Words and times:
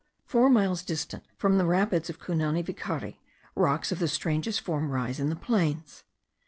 Four 0.25 0.49
miles 0.49 0.81
distant 0.81 1.25
from 1.37 1.59
the 1.59 1.65
rapids 1.67 2.09
of 2.09 2.17
Cunanivacari, 2.19 3.17
rocks 3.53 3.91
of 3.91 3.99
the 3.99 4.07
strangest 4.07 4.59
form 4.61 4.89
rise 4.89 5.19
in 5.19 5.29
the 5.29 5.35
plains. 5.35 6.05